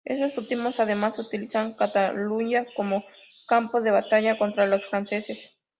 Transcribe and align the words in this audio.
Estos 0.03 0.35
últimos, 0.39 0.79
además, 0.79 1.19
utilizan 1.19 1.73
Cataluña 1.73 2.65
como 2.75 3.03
campo 3.47 3.81
de 3.81 3.91
batalla 3.91 4.35
contra 4.39 4.65
los 4.65 4.83
franceses. 4.87 5.55